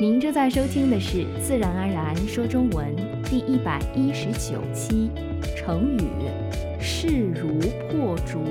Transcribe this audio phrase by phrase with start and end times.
[0.00, 2.86] 您正在收听的是《自然而然说中文》
[3.28, 5.10] 第一百一十九期，
[5.54, 6.08] 成语
[6.80, 7.58] “势如
[7.90, 8.42] 破竹”。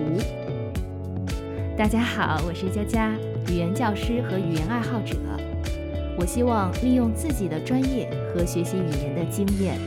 [1.75, 3.15] 大家好，我是佳佳，
[3.49, 5.15] 语言教师和语言爱好者。
[6.19, 9.79] 我希望利用自己的专业和学习语言的经验，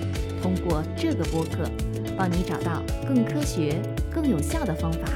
[0.42, 1.70] 通过这个播客，
[2.16, 3.80] 帮你找到更科学、
[4.12, 5.08] 更有效的方法，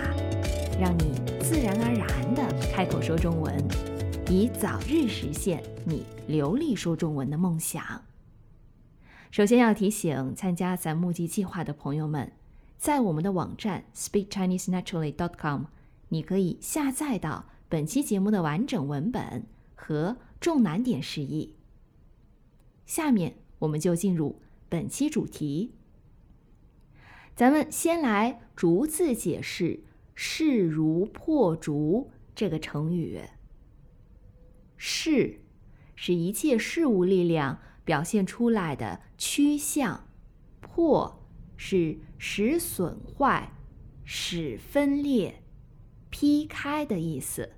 [0.80, 1.10] 让你
[1.40, 3.52] 自然而然地开口说中文。
[4.28, 8.02] 以早日实现你流利说中文的梦想。
[9.30, 12.32] 首先要提醒参加咱募集计划的朋友们，
[12.76, 15.66] 在我们的网站 speakchinesenaturally.com，
[16.08, 21.54] 你可以下载到本期节目的完整文本和重难点释义。
[22.84, 25.70] 下面我们就进入本期主题，
[27.36, 29.84] 咱们先来逐字解释
[30.16, 33.20] “势如破竹”这个成语。
[34.76, 35.40] 势
[35.94, 40.08] 是一切事物力量表现出来的趋向，
[40.60, 43.52] 破是使损坏、
[44.04, 45.42] 使分裂、
[46.10, 47.52] 劈开的意思。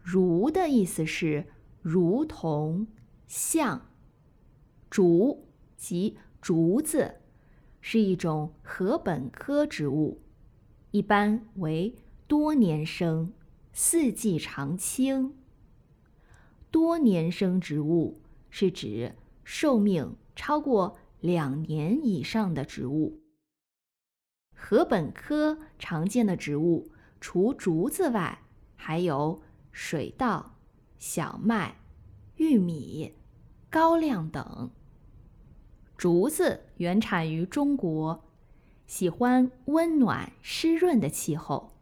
[0.00, 1.46] 如的意思是
[1.80, 2.86] 如同、
[3.26, 3.88] 像。
[4.90, 7.14] 竹即竹子，
[7.80, 10.20] 是一种禾本科植物，
[10.90, 11.94] 一般为
[12.26, 13.32] 多年生，
[13.72, 15.34] 四季常青。
[16.72, 23.20] 多年生植物是指寿命超过两年以上的植物。
[24.54, 28.38] 禾本科常见的植物除竹子外，
[28.74, 30.54] 还有水稻、
[30.98, 31.76] 小麦、
[32.36, 33.12] 玉米、
[33.68, 34.70] 高粱等。
[35.98, 38.24] 竹子原产于中国，
[38.86, 41.74] 喜欢温暖湿润的气候，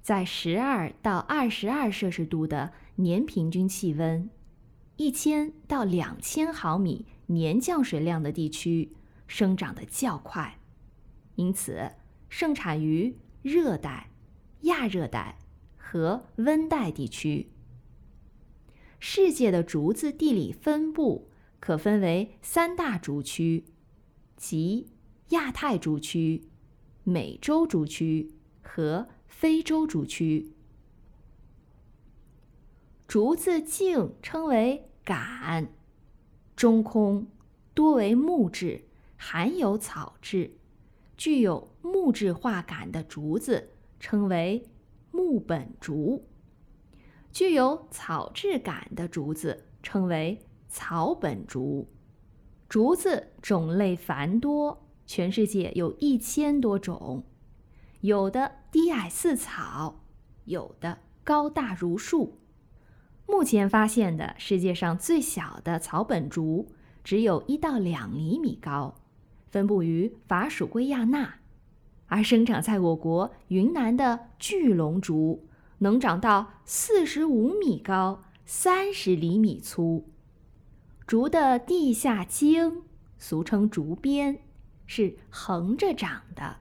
[0.00, 2.72] 在十二到二十二摄氏度的。
[3.02, 4.28] 年平均气温
[4.96, 8.92] 一千到两千毫米年降水量的地区
[9.26, 10.58] 生长的较快，
[11.36, 11.92] 因此
[12.28, 14.10] 盛产于热带、
[14.62, 15.38] 亚热带
[15.76, 17.50] 和温带地区。
[18.98, 23.64] 世界的竹子地理分布可分为三大竹区，
[24.36, 24.88] 即
[25.30, 26.42] 亚太竹区、
[27.04, 30.52] 美洲竹区和非洲竹区。
[33.10, 35.66] 竹子茎称为杆，
[36.54, 37.26] 中空，
[37.74, 38.84] 多为木质，
[39.16, 40.52] 含有草质，
[41.16, 44.62] 具有木质化杆的竹子称为
[45.10, 46.24] 木本竹，
[47.32, 51.88] 具有草质杆的竹子称为草本竹。
[52.68, 57.24] 竹子种类繁多，全世界有一千多种，
[58.02, 60.04] 有的低矮似草，
[60.44, 62.36] 有的高大如树。
[63.30, 66.68] 目前发现的世界上最小的草本竹
[67.04, 68.96] 只有一到两厘米高，
[69.48, 71.36] 分布于法属圭亚那，
[72.08, 75.46] 而生长在我国云南的巨龙竹
[75.78, 80.10] 能长到四十五米高、三十厘米粗。
[81.06, 82.82] 竹的地下茎，
[83.18, 84.40] 俗称竹鞭，
[84.86, 86.58] 是横着长的，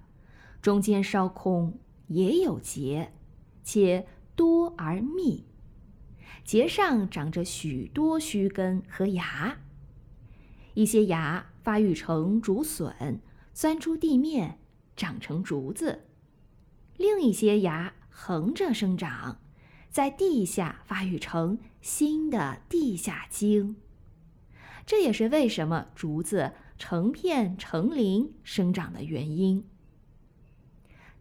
[0.62, 3.12] 中间稍空，也有节，
[3.64, 5.49] 且多而密。
[6.50, 9.60] 节上长着许多须根和芽，
[10.74, 13.22] 一些芽发育成竹笋，
[13.54, 14.58] 钻出地面
[14.96, 16.00] 长成竹子；
[16.98, 19.40] 另一些芽横着生长，
[19.92, 23.76] 在地下发育成新的地下茎。
[24.88, 29.64] 这也是为什么竹子成片成林生长的原因。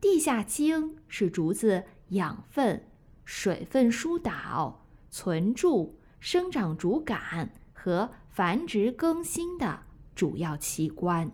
[0.01, 2.89] 地下茎是竹子养分、
[3.27, 4.87] 水分疏导。
[5.11, 11.31] 存贮、生长竹杆和繁殖更新的主要器官。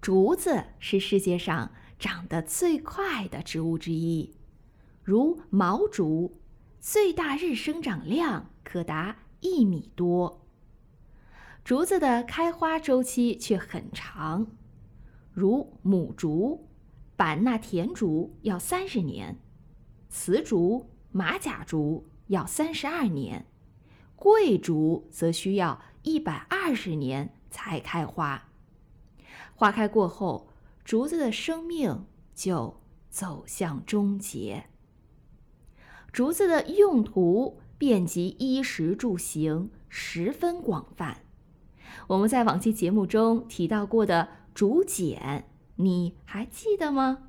[0.00, 4.36] 竹子是世界上长得最快的植物之一，
[5.02, 6.40] 如毛竹，
[6.80, 10.46] 最大日生长量可达一米多。
[11.64, 14.46] 竹子的开花周期却很长，
[15.32, 16.68] 如母竹、
[17.16, 19.36] 版纳田竹要三十年，
[20.08, 22.08] 雌竹、马甲竹。
[22.28, 23.44] 要三十二年，
[24.16, 28.48] 桂竹则需要一百二十年才开花。
[29.54, 30.48] 花开过后，
[30.84, 32.80] 竹子的生命就
[33.10, 34.66] 走向终结。
[36.12, 41.22] 竹子的用途遍及衣食住行，十分广泛。
[42.06, 47.28] 我们在往期节目中提到过的竹简，你还记得吗？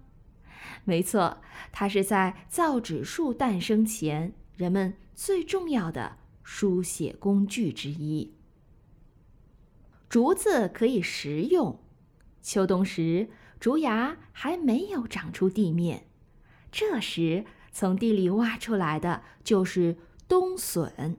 [0.83, 1.41] 没错，
[1.71, 4.33] 它是在造纸术诞生前。
[4.59, 8.33] 人们最重要的书写工具之一。
[10.09, 11.79] 竹子可以食用。
[12.41, 16.07] 秋冬时，竹芽还没有长出地面，
[16.73, 19.95] 这时从地里挖出来的就是
[20.27, 21.15] 冬笋。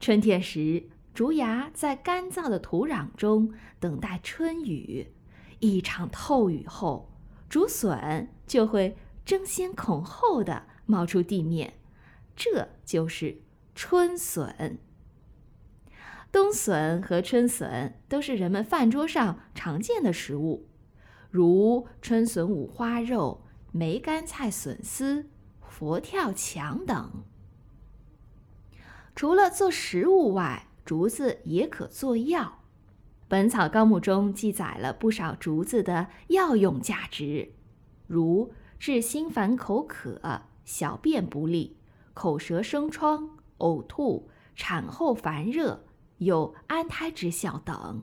[0.00, 5.12] 春天时，竹芽在干燥的土壤中等待春雨，
[5.60, 7.10] 一场透雨后，
[7.50, 8.96] 竹笋就会
[9.26, 11.74] 争先恐后的冒出地面，
[12.38, 13.42] 这就是
[13.74, 14.78] 春笋。
[16.30, 20.68] 冬笋和春笋都是人们饭桌上常见的食物，
[21.30, 23.42] 如春笋五花肉、
[23.72, 25.26] 梅干菜笋丝、
[25.60, 27.24] 佛跳墙等。
[29.16, 32.42] 除了做食物外，竹子也可做药。
[33.26, 37.50] 《本草纲目》中记载了不少竹子的药用价值，
[38.06, 41.77] 如治心烦口渴、小便不利、
[42.18, 45.84] 口舌生疮、呕吐、产后烦热。
[46.16, 48.02] 有安胎之效等。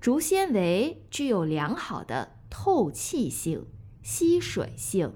[0.00, 3.66] 竹纤维具有良好的透气性、
[4.04, 5.14] 吸水性、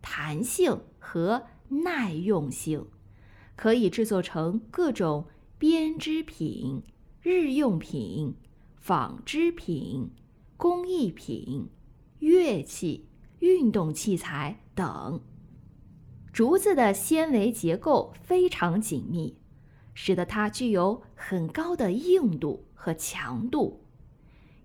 [0.00, 2.86] 弹性和耐用性，
[3.54, 5.26] 可以制作成各种
[5.58, 6.82] 编织品、
[7.20, 8.34] 日用品、
[8.78, 10.10] 纺织品、
[10.56, 11.68] 工艺品、
[12.20, 13.10] 乐器、
[13.40, 15.20] 运动器材等。
[16.36, 19.38] 竹子的纤维结构非常紧密。
[19.94, 23.82] 使得它具有很高的硬度和强度。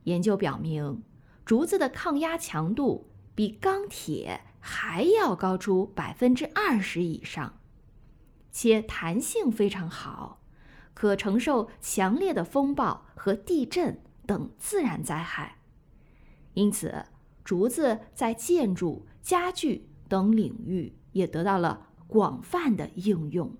[0.04, 1.02] 研究表明，
[1.46, 7.58] 竹子的抗压强度比钢铁还要高出百分之二十以上，
[8.52, 10.42] 且弹性非常好，
[10.94, 15.60] 可承受强烈的风暴和地震等自然灾害。
[16.54, 17.06] 因此，
[17.46, 23.56] 竹子在建筑、家具等领域也得到了广泛的应用。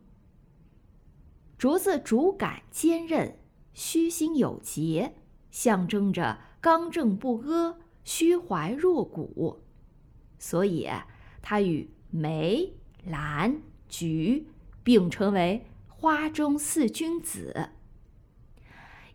[1.58, 3.38] 竹子竹杆坚韧，
[3.74, 5.16] 虚心有节，
[5.52, 9.62] 象征着刚正不阿、虚怀若谷，
[10.40, 10.90] 所以
[11.42, 12.74] 它与梅、
[13.06, 14.48] 兰、菊
[14.84, 17.70] 并称为花中四君子。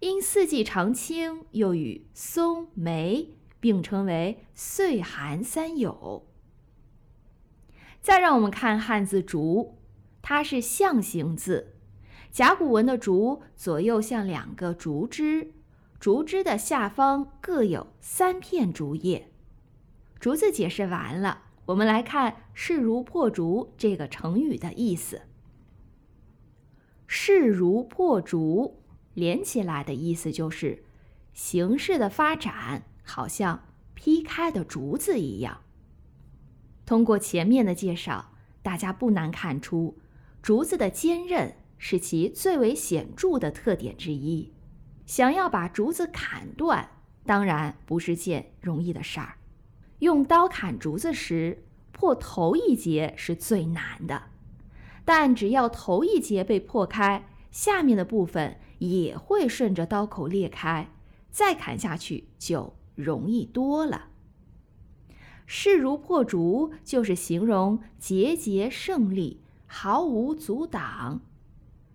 [0.00, 6.25] 因四季常青，又与松、梅并称为岁寒三友。
[8.06, 9.78] 再让我们看汉字“竹”，
[10.22, 11.74] 它是象形字。
[12.30, 15.52] 甲骨文的“竹”左右像两个竹枝，
[15.98, 19.32] 竹枝的下方各有三片竹叶。
[20.20, 25.22] 竹子解释完了，我们来看“势如破竹”这个成语的意思。
[27.08, 30.84] “势如破竹”连起来的意思就是
[31.34, 33.64] 形势的发展好像
[33.94, 35.62] 劈开的竹子一样。
[36.86, 39.98] 通过前面的介绍，大家不难看出
[40.40, 41.56] 竹子的坚韧。
[41.78, 44.54] 是其最为显著的特点之一。
[45.04, 46.88] 想要把竹子砍断，
[47.26, 49.34] 当然不是件容易的事儿。
[49.98, 54.22] 用刀砍竹子时，破头一节是最难的。
[55.04, 60.90] 但只要头一节被破开，下面的部分也会顺着刀口裂开，
[61.30, 64.08] 再砍下去就容易多了。
[65.46, 71.22] 势如破竹，就是形容节节胜利，毫无阻挡。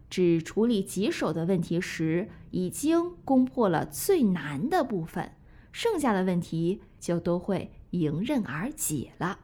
[0.10, 5.34] 指处理棘手的问题时，已经攻破了最难的部分，
[5.72, 9.39] 剩下的问题就都会迎刃而解了。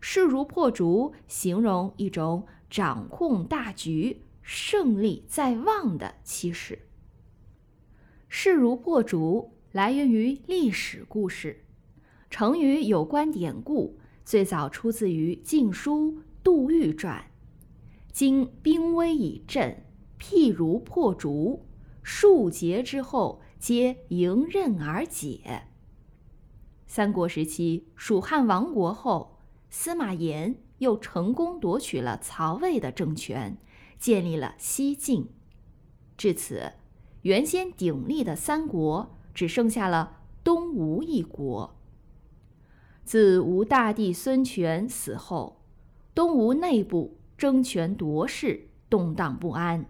[0.00, 6.86] 势如破竹，形容一种掌控大局、胜利在望的气势。
[8.28, 11.64] 势如破竹来源于历史故事，
[12.32, 16.12] 成语有关典故最早出自于《晋书·
[16.42, 17.18] 杜预传》。
[18.10, 19.84] 今兵威已振，
[20.18, 21.66] 譬如破竹，
[22.02, 25.64] 数节之后，皆迎刃而解。
[26.86, 29.36] 三国时期，蜀汉亡国后，
[29.68, 33.58] 司马炎又成功夺取了曹魏的政权，
[33.98, 35.28] 建立了西晋。
[36.16, 36.72] 至此，
[37.20, 41.76] 原先鼎立的三国只剩下了东吴一国。
[43.12, 45.60] 自吴大帝孙权死后，
[46.14, 47.18] 东吴内部。
[47.36, 49.84] 争权夺势，动荡不安，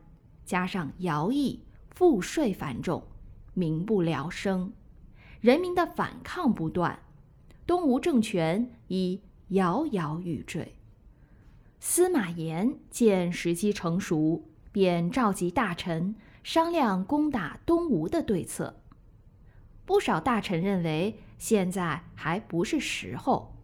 [0.44, 3.04] 加上徭役、赋税繁重，
[3.54, 4.72] 民不聊生，
[5.40, 6.98] 人民的反抗不断，
[7.64, 10.74] 东吴政权已摇摇欲坠。
[11.78, 18.80] 司马炎见时机成熟，便召集大臣商量攻打东吴的对策。
[19.84, 23.56] 不少大臣认为现在还不是时候，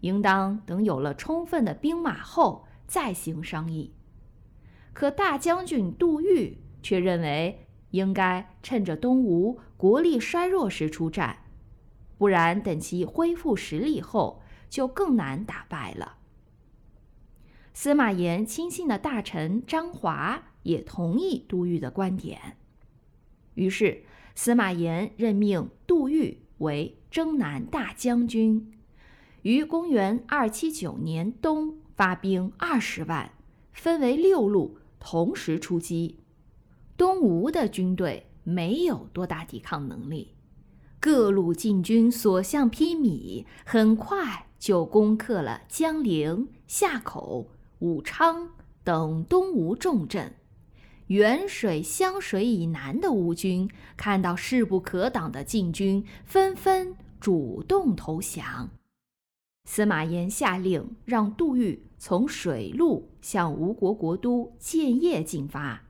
[0.00, 2.64] 应当等有了充分的兵马后。
[2.86, 3.92] 再行商议，
[4.94, 11.44] 可大将军杜预却认为应该趁着东吴国力衰弱时出战，
[12.16, 16.16] 不然等其恢复实力后就更难打败了。
[17.74, 22.56] 司马炎亲信的大臣张华也同意杜预的观点，
[23.52, 24.04] 于是
[24.34, 28.72] 司马炎任命杜预为征南大将军，
[29.42, 33.32] 于公元二七九年冬发兵二十万，
[33.72, 36.18] 分为六路，同时出击。
[36.96, 40.34] 东吴的军队没有多大抵抗能力，
[41.00, 47.48] 各路晋军所向披靡，很快就攻克了江陵、夏口。
[47.78, 48.50] 武昌
[48.82, 50.34] 等东吴重镇，
[51.08, 58.68] 沅水、湘水以南的吴军看到势不可挡的晋军，纷纷主动投降。
[59.64, 65.82] 司马炎下令让杜预从水路向吴国国都建业进发。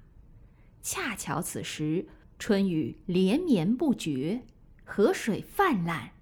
[0.82, 2.06] 恰巧此时
[2.38, 4.42] 春雨连绵不绝，
[4.84, 6.12] 河水泛滥，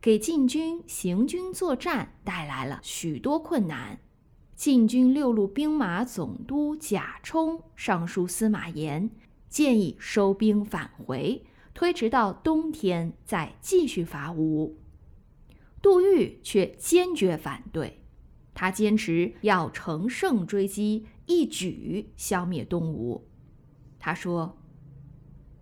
[0.00, 3.98] 给晋军行军作战带来了许多困难。
[4.60, 9.10] 晋军六路兵马总督贾充上书司马炎，
[9.48, 14.76] 建议收兵返回，推迟到冬天再继续伐吴。
[15.80, 18.02] 杜预却坚决反对，
[18.52, 23.26] 他坚持要乘胜追击，一举消灭东吴。
[23.98, 24.58] 他说：“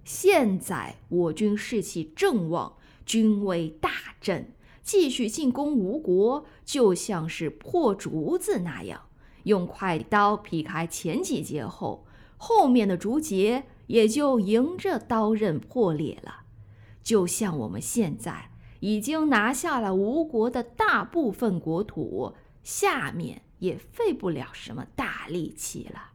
[0.03, 2.77] 现在我军士气正旺，
[3.07, 3.91] 军威大
[4.21, 4.53] 振。”
[4.89, 9.03] 继续进攻吴国，就像是破竹子那样，
[9.43, 12.07] 用快刀劈开前几节后，
[12.39, 16.45] 后面的竹节也就迎着刀刃破裂了。
[17.03, 26.13] 就像我们现在已经拿下了吴国的大部分国土，下面也费不了什么大力气了。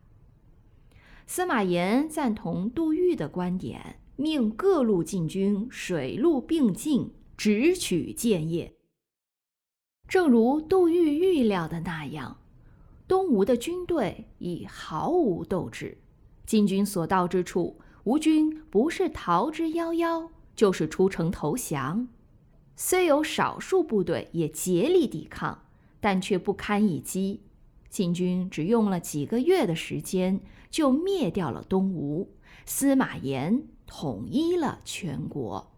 [1.27, 7.11] 司马炎赞同杜预的观点，命各路进军水陆并进。
[7.37, 8.73] 直取建业。
[10.07, 12.37] 正如杜预预料的那样，
[13.07, 15.97] 东吴的军队已毫无斗志。
[16.45, 22.07] 晋军所到之处，吴军不是逃之夭夭，就是出城投降。
[22.75, 25.65] 虽有少数部队也竭力抵抗，
[25.99, 27.41] 但却不堪一击。
[27.89, 32.35] 晋军只用了几个月的时间，就灭掉了东吴。
[32.65, 35.72] 司马炎统一了全国。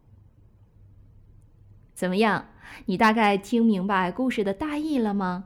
[1.96, 2.50] 怎么样？
[2.88, 5.46] 你大概听明白故事的大意了吗？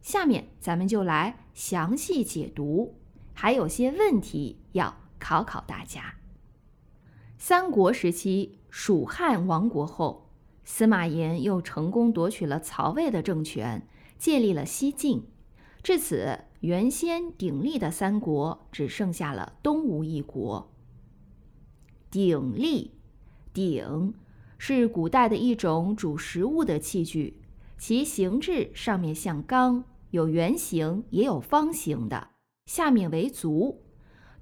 [0.00, 2.94] 下面咱们就来详细解读，
[3.34, 6.14] 还有些问题要考考大家。
[7.36, 10.30] 三国时期，蜀汉亡国后，
[10.64, 13.86] 司马炎又成功夺取了曹魏的政权，
[14.16, 15.24] 建立了西晋。
[15.82, 20.70] 至此，原先鼎立的三国只剩下了东吴一国。
[22.08, 22.92] 鼎立，
[23.52, 24.14] 鼎。
[24.58, 27.40] 是古代的一种煮食物的器具，
[27.78, 32.30] 其形制上面像缸，有圆形也有方形的，
[32.66, 33.82] 下面为足。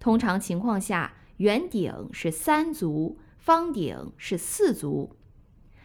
[0.00, 5.14] 通常情况下，圆鼎是三足，方鼎是四足。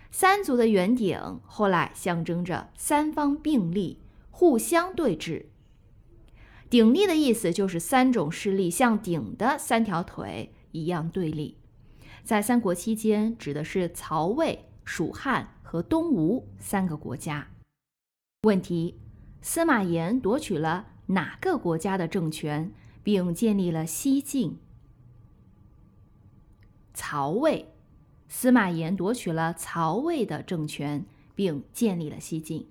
[0.09, 5.45] 三足的圆鼎后来象征着三方并立，互相对峙。
[6.69, 11.57] 鼎立的意思就是三种势力像鼎的三条腿一样对立。
[12.23, 17.47] 在三国期间，指的是曹魏、蜀汉和东吴三个国家。
[18.43, 18.99] 问题：
[19.41, 22.71] 司马炎夺取了哪个国家的政权，
[23.03, 24.57] 并建立了西晋？
[26.93, 27.67] 曹魏。
[28.27, 32.65] 司马炎夺取了曹魏的政权，并建立了西晋。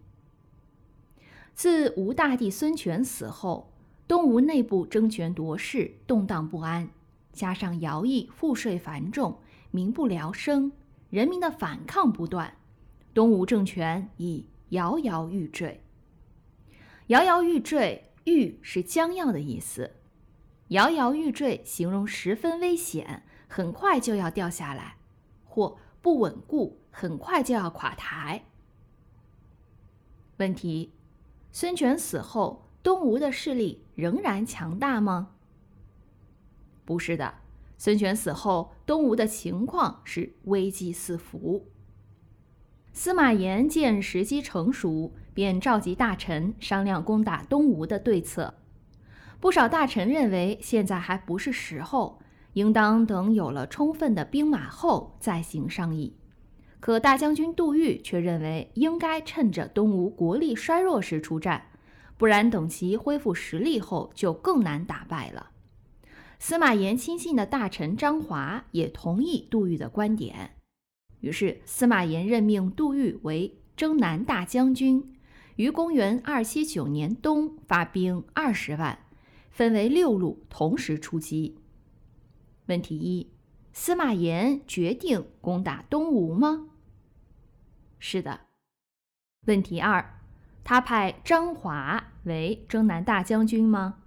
[1.54, 3.70] 自吴大帝孙权死后，
[4.08, 6.88] 东吴内部争权夺势，动荡不安。
[7.32, 9.38] 加上徭役赋税繁重，
[9.70, 10.72] 民不聊生，
[11.10, 12.56] 人民的反抗不断，
[13.14, 15.82] 东吴政权已摇摇欲坠。
[17.08, 19.96] 摇摇欲坠，欲是将要的意思，
[20.68, 24.96] 摇摇欲坠形容十分危险，很快就要掉下来，
[25.44, 28.44] 或不稳固，很快就要垮台。
[30.36, 30.92] 问题：
[31.50, 35.34] 孙权死后，东吴的势力仍然强大吗？
[36.90, 37.34] 不是的，
[37.78, 41.68] 孙权死后，东吴的情况是危机四伏。
[42.92, 48.54] 司马炎见时机成熟，便召集大臣商量攻打东吴的对策。
[49.38, 52.18] 不少大臣认为现在还不是时候，
[52.54, 56.16] 应当等有了充分的兵马后再行商议。
[56.80, 61.66] 可大将军杜预却认为应该趁着东吴国力衰弱时出战，
[62.18, 65.49] 不然等其恢复实力后就更难打败了。
[66.42, 70.56] 司马炎亲信的大臣张华也同意杜预的观点，
[71.20, 75.14] 于是司马炎任命杜预为征南大将军，
[75.56, 78.98] 于公元二七九年冬发兵二十万，
[79.50, 81.58] 分为六路同时出击。
[82.66, 83.30] 问题一：
[83.74, 86.68] 司马炎决定攻打东吴吗？
[87.98, 88.40] 是的。
[89.46, 90.18] 问题二：
[90.64, 93.99] 他派张华为征南大将军吗？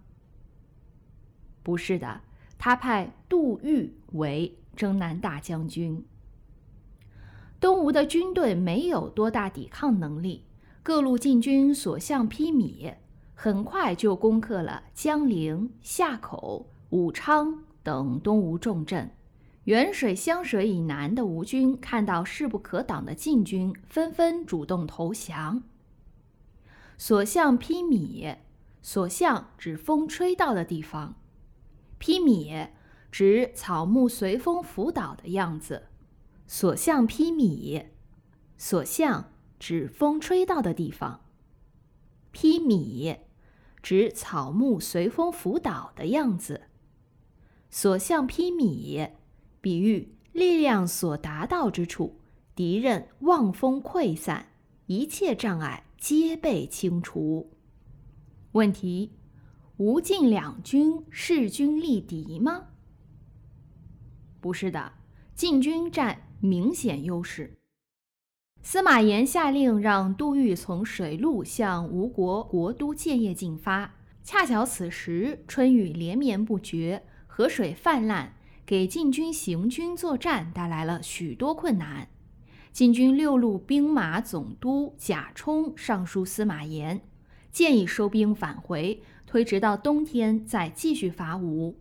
[1.63, 2.21] 不是的，
[2.59, 6.05] 他派杜预为征南大将军。
[7.59, 10.43] 东吴的军队没有多大抵抗能力，
[10.83, 12.95] 各路禁军所向披靡，
[13.33, 19.09] 很快就攻克了江陵、夏口、武昌等东吴重镇。
[19.65, 25.63] 沅水、湘水以南的吴军看到势不可挡的晋军，纷纷主动投降。
[26.97, 28.35] 所向披靡，
[28.81, 31.15] 所向指风吹到的地方，
[32.03, 32.67] 披靡
[33.13, 35.83] 指草木随风拂倒的样子。
[36.45, 37.85] 所向披靡，
[38.57, 41.21] 所向指风吹到的地方，
[42.33, 43.19] 披靡
[43.81, 46.63] 指草木随风拂倒的样子。
[47.69, 49.11] 所向披靡。
[49.61, 52.19] 比喻力量所达到之处，
[52.53, 54.47] 敌人望风溃散，
[54.87, 57.49] 一切障碍皆被清除。
[58.51, 59.13] 问题：
[59.85, 62.67] 吴晋两军势均力敌吗？
[64.39, 64.93] 不是的，
[65.35, 67.57] 晋军占明显优势。
[68.61, 78.35] 司马炎下令让杜预从水路向吴国国都建业进发，恰巧此时春雨连绵不绝，河水泛滥。
[78.65, 82.07] 给晋军行军作战带来了许多困难。
[82.71, 87.01] 晋军六路兵马总督贾充上书司马炎，
[87.51, 91.75] 建议收兵返回，推迟到冬天再继续伐吴。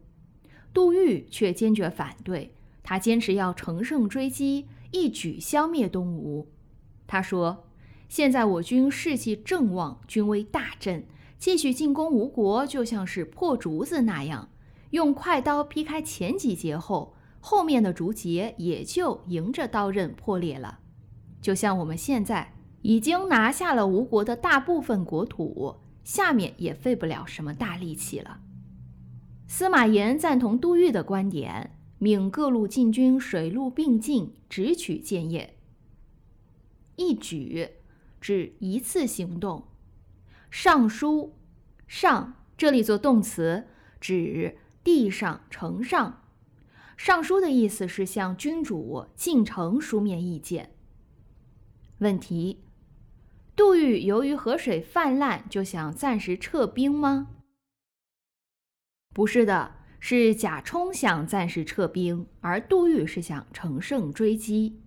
[0.73, 6.49] 杜预却坚决反对，他坚持要乘胜追击，一举消灭东吴。
[7.07, 7.67] 他说
[8.09, 11.05] ：“现在我军士气正旺，军威大振，
[11.39, 14.49] 继续进攻吴国，就像是破竹子那样。”
[14.93, 20.79] 用快刀劈开前几节后，后面的竹节也就迎着刀刃破裂了。
[21.43, 28.41] 就像我们现在已经拿下了吴国的大部分国土，下面也费不了什么大力气了。
[29.47, 35.57] 司马炎赞同杜预的观点，命各路禁军水陆并进，直取建业。
[36.97, 37.69] 一举
[38.21, 39.65] 指一次行动。
[40.51, 41.35] 上书，
[41.87, 43.67] 上这里做动词，
[44.01, 44.59] 指。
[44.85, 46.25] 地上呈上，
[46.97, 50.73] 上书的意思是向君主进呈书面意见。
[51.99, 52.65] 问题：
[53.55, 57.29] 杜预由于河水泛滥，就想暂时撤兵吗？
[59.15, 64.81] 不是的，是贾充想暂时撤兵，而杜预是想乘胜追击。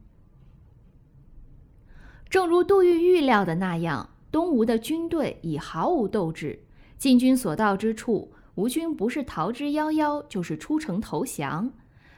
[2.27, 6.65] 正如杜预预料的那样，东吴的军队已毫无斗志，
[6.97, 8.33] 晋军所到之处。
[8.55, 11.71] 吴军不是逃之夭夭，就是出城投降。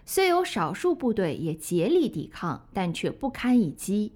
[0.05, 4.13] 虽有少数部队也竭力抵抗，但却不堪一击。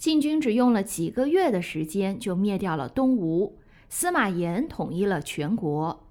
[0.00, 3.58] 晋军只用了几个月的时间就灭掉了东吴。
[3.90, 6.08] 司马炎统一了全国。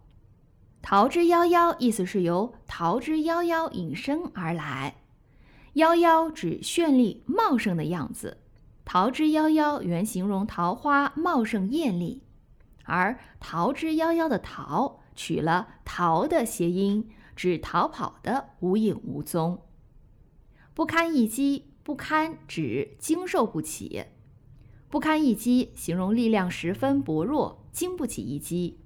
[0.79, 4.97] 逃之夭夭，意思是由逃之夭夭引申而来。
[5.73, 8.37] 夭夭指绚丽茂盛的样子，
[8.85, 12.21] 逃之夭夭原形容桃花茂盛艳丽，
[12.83, 14.99] 而逃之夭夭的逃。
[15.15, 19.63] 取了“逃”的谐音，指逃跑的无影无踪。
[20.75, 24.05] 不堪一击，不堪指经受不起，
[24.91, 28.79] 不堪一击形容力量十分薄弱，经不起一击。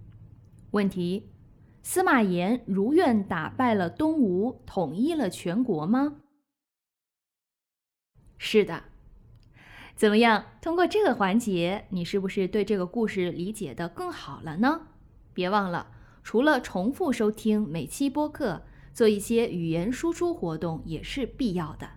[0.71, 1.27] 问题：
[1.81, 6.21] 司马炎如愿打败了东吴，统一了全国吗？
[8.37, 8.85] 是的。
[9.97, 10.45] 怎么样？
[10.61, 14.87] 通过这个环节，你是不是对这个故事理解的更好了呢？
[15.33, 15.91] 别忘了。
[16.23, 18.63] 除了重复收听每期播客，
[18.93, 21.89] 做一些语言输出活动也是必要的，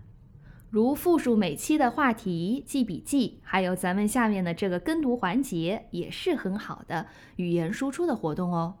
[0.69, 8.75] 如复述每期的话题、记笔记，还有咱们下面的这个跟读环节，也是很好的语言输出的活动哦。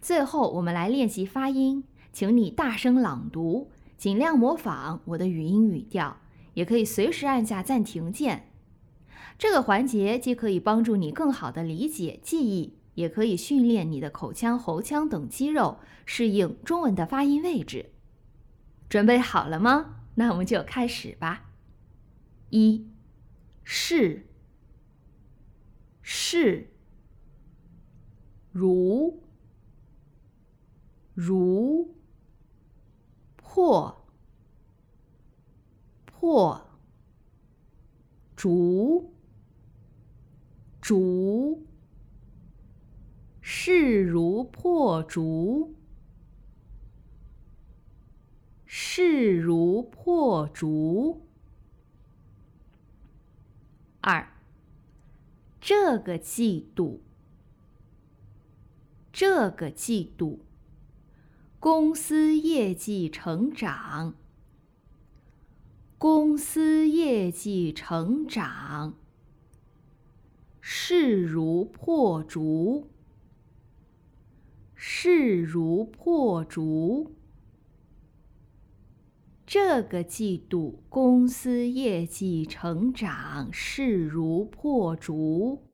[0.00, 6.16] 最后，我们来练习发音，请你大声朗读，尽量模仿我的语音语调，
[6.54, 8.50] 也可以随时按下暂停键。
[9.38, 12.74] 这个环节既可以帮助你更好的理解记忆。
[12.96, 15.76] 也可以训练你的口腔、喉腔等肌肉
[16.06, 17.90] 适应中文的发音位置。
[18.88, 19.95] 准备好了吗？
[20.16, 21.50] 那我们就开始吧。
[22.50, 22.88] 一，
[23.62, 24.26] 是，
[26.02, 26.70] 是，
[28.50, 29.22] 如，
[31.14, 31.94] 如
[33.36, 34.06] 破
[36.06, 36.66] 破
[38.34, 39.14] 竹
[40.80, 41.66] 竹
[43.42, 45.75] 势如破竹
[48.78, 51.22] 势如破竹。
[54.02, 54.28] 二，
[55.58, 57.00] 这个季度。
[59.10, 60.40] 这个季度，
[61.58, 64.14] 公司业绩成长。
[65.96, 68.92] 公司业绩成长，
[70.60, 72.90] 势如破竹。
[74.74, 77.14] 势如破竹。
[79.46, 85.70] 这个季度公司业绩成长势如破竹。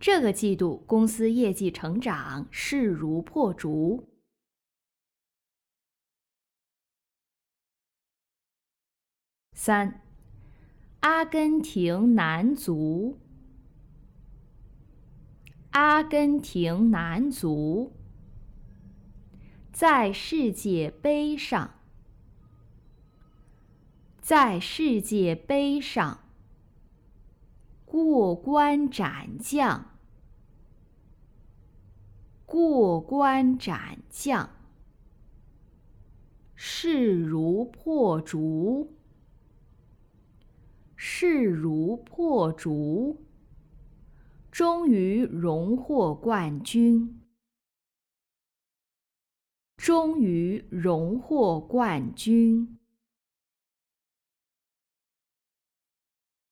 [0.00, 4.08] 这个季度公司业绩成长势如破竹。
[9.54, 10.02] 三，
[11.00, 13.23] 阿根廷男足。
[15.74, 17.92] 阿根廷男足。
[19.72, 21.74] 在世界杯上，
[24.20, 26.20] 在世界杯上。
[27.84, 29.90] 过关斩将。
[32.46, 34.50] 过关斩将，
[36.54, 38.94] 势如破竹。
[40.94, 43.24] 势如破竹，
[44.54, 47.20] 终于荣获冠军。
[49.76, 52.78] 终于荣获冠军。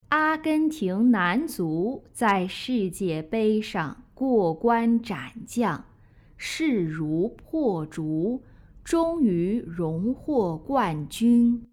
[0.09, 5.85] 阿根廷男足在世界杯上过关斩将。
[6.37, 8.43] 势如破竹，
[8.83, 11.72] 终于荣获冠军。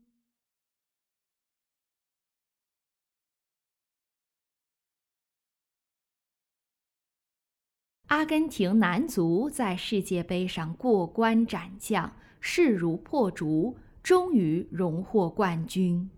[8.09, 16.09] 阿根廷男足在世界杯上过关斩将，势如破竹，终于荣获冠军。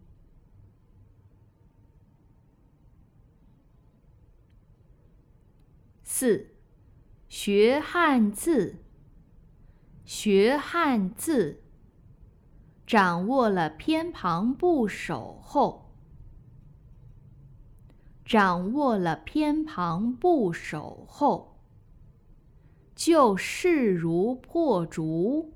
[6.04, 6.48] 四。
[7.28, 8.76] 学汉字，
[10.04, 11.62] 学汉字，
[12.86, 15.94] 掌握了偏旁部首后，
[18.26, 21.51] 掌握了偏旁部首后，
[23.04, 25.52] 就势如破竹，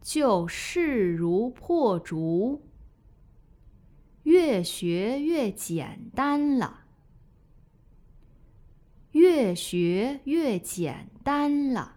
[0.00, 2.62] 就势如破竹，
[4.22, 6.86] 越学越简单了。
[9.10, 11.96] 越学越简单了。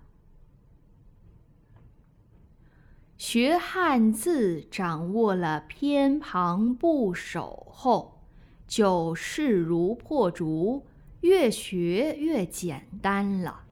[3.18, 8.20] 学汉字掌握了偏旁部首后，
[8.68, 10.86] 就势如破竹，
[11.22, 13.67] 越学越简单了。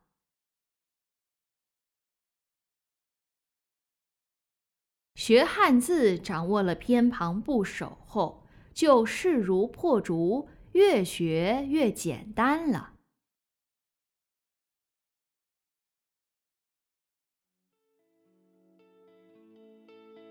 [5.27, 8.43] 学汉字掌握了偏旁部首后，
[8.75, 12.91] 就势如破竹，越学越简单了。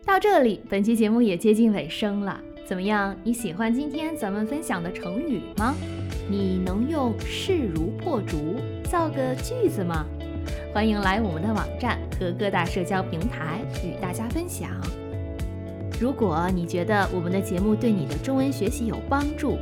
[0.06, 2.40] 到这里，本期节目也接近尾声了。
[2.64, 3.18] 怎么样？
[3.24, 5.74] 你喜欢今天咱们分享的成语吗？
[6.30, 10.06] 你能用势如破竹造个句子吗？
[10.74, 14.68] 欢迎来我们的网站和各大社交平台与大家分享。
[16.00, 19.56] 如果你觉得我们的节目对你的中文学习有帮助，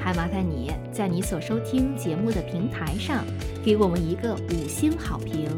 [0.00, 3.24] 还麻烦你在你所收听节目的平台上
[3.64, 5.48] 给我们一个五星好评。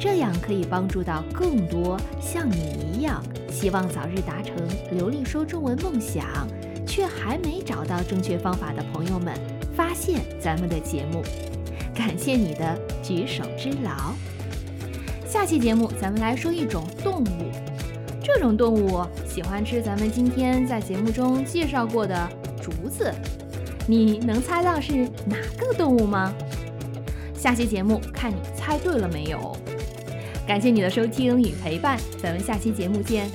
[0.00, 4.56] 这样可以帮助到更多像你一样希望早日达成
[4.90, 6.48] 流利说中文梦想，
[6.86, 9.38] 却还没找到正确方法的朋友们
[9.76, 11.22] 发现咱们的节目。
[11.94, 14.14] 感谢你的举手之劳。
[15.26, 17.50] 下期节目咱们来说一种动物，
[18.22, 22.28] 这种动物喜欢吃咱们今天在节目中介绍过的
[22.62, 23.12] 竹子。
[23.86, 26.32] 你能猜到是哪个动物吗？
[27.34, 29.54] 下期节目看你猜对了没有。
[30.46, 33.28] 感谢你的收听与陪伴，咱们下期节目见。